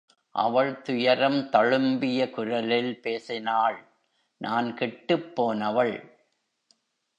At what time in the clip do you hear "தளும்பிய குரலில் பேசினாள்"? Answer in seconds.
1.51-3.79